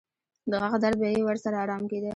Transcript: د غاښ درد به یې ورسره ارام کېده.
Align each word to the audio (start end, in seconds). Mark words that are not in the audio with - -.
د 0.49 0.51
غاښ 0.61 0.73
درد 0.83 0.97
به 1.01 1.07
یې 1.13 1.21
ورسره 1.27 1.57
ارام 1.63 1.83
کېده. 1.91 2.09